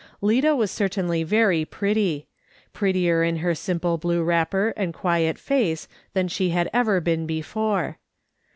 [0.19, 2.25] Lida was certainly very pretty;
[2.73, 7.99] prettier in her simple wrapper and quiet face than she had ever been before.